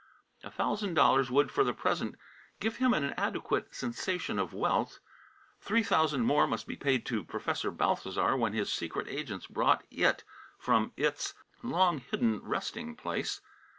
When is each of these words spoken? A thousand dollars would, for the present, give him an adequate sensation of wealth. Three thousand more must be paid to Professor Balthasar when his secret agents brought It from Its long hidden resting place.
A 0.43 0.49
thousand 0.49 0.95
dollars 0.95 1.29
would, 1.29 1.51
for 1.51 1.63
the 1.63 1.75
present, 1.75 2.15
give 2.59 2.77
him 2.77 2.91
an 2.95 3.13
adequate 3.17 3.75
sensation 3.75 4.39
of 4.39 4.51
wealth. 4.51 4.97
Three 5.59 5.83
thousand 5.83 6.21
more 6.23 6.47
must 6.47 6.65
be 6.65 6.75
paid 6.75 7.05
to 7.05 7.23
Professor 7.23 7.69
Balthasar 7.69 8.35
when 8.35 8.53
his 8.53 8.73
secret 8.73 9.07
agents 9.07 9.45
brought 9.45 9.85
It 9.91 10.23
from 10.57 10.91
Its 10.97 11.35
long 11.61 11.99
hidden 11.99 12.41
resting 12.43 12.95
place. 12.95 13.41